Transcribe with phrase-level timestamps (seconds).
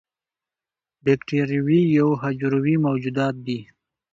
[1.03, 3.59] بکتریاوې یو حجروي موجودات دي